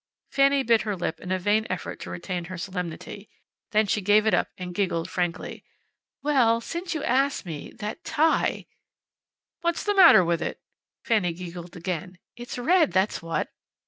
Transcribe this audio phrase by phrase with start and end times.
[0.31, 3.29] Fanny bit her lip in a vain effort to retain her solemnity.
[3.69, 5.63] Then she gave it up and giggled, frankly.
[6.23, 8.65] "Well, since you ask me, that tie!"
[9.61, 10.59] "What's the matter with it?"
[11.03, 12.17] Fanny giggled again.
[12.35, 13.49] "It's red, that's what."